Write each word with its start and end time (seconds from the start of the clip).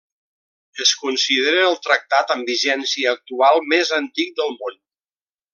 Es 0.85 0.93
considera 1.01 1.67
el 1.73 1.77
tractat 1.87 2.33
amb 2.37 2.51
vigència 2.53 3.15
actual 3.19 3.63
més 3.75 3.93
antic 4.03 4.37
del 4.41 4.55
món. 4.63 4.81